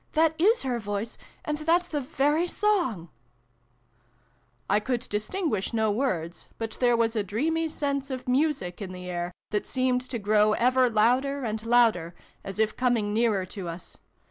[0.13, 1.15] "That is her voice,
[1.45, 3.09] and that's the very song!"
[4.67, 9.07] I could distinguish no words, but there was a dreamy sense of music in the
[9.07, 13.97] air that seemed to grow ever louder and louder, as if coming nearer to us.